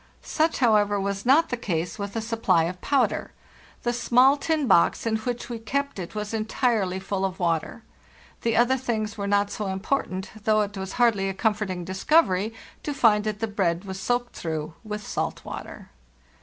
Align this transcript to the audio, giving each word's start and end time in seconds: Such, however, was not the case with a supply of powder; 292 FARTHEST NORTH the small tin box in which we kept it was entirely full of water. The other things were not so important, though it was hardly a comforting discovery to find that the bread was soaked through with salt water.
Such, 0.23 0.57
however, 0.57 0.99
was 0.99 1.27
not 1.27 1.49
the 1.49 1.55
case 1.57 1.99
with 1.99 2.15
a 2.15 2.21
supply 2.21 2.63
of 2.63 2.81
powder; 2.81 3.33
292 3.83 3.85
FARTHEST 3.85 3.85
NORTH 3.85 3.95
the 3.95 4.07
small 4.07 4.37
tin 4.57 4.67
box 4.67 5.05
in 5.05 5.15
which 5.17 5.47
we 5.47 5.59
kept 5.59 5.99
it 5.99 6.15
was 6.15 6.33
entirely 6.33 6.97
full 6.97 7.23
of 7.23 7.39
water. 7.39 7.83
The 8.41 8.57
other 8.57 8.77
things 8.77 9.15
were 9.15 9.27
not 9.27 9.51
so 9.51 9.67
important, 9.67 10.31
though 10.43 10.61
it 10.61 10.75
was 10.75 10.93
hardly 10.93 11.29
a 11.29 11.35
comforting 11.35 11.85
discovery 11.85 12.51
to 12.81 12.95
find 12.95 13.25
that 13.25 13.41
the 13.41 13.47
bread 13.47 13.85
was 13.85 13.99
soaked 13.99 14.35
through 14.35 14.73
with 14.83 15.05
salt 15.05 15.45
water. 15.45 15.91